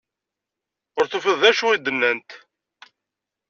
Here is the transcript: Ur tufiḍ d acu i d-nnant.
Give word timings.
Ur 0.99 1.05
tufiḍ 1.07 1.37
d 1.41 1.43
acu 1.49 1.65
i 1.69 1.77
d-nnant. 1.79 2.29